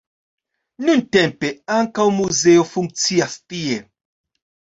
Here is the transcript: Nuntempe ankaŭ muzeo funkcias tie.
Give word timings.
Nuntempe 0.85 1.51
ankaŭ 1.75 2.07
muzeo 2.17 2.65
funkcias 2.71 3.35
tie. 3.53 3.77